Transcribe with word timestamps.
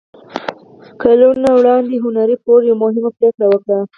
کلونه 1.01 1.49
وړاندې 1.55 1.95
هنري 2.03 2.35
فورډ 2.43 2.63
يوه 2.69 2.79
مهمه 2.83 3.09
پرېکړه 3.17 3.45
وکړه. 3.49 3.79